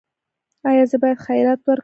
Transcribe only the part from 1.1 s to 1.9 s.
خیرات ورکړم؟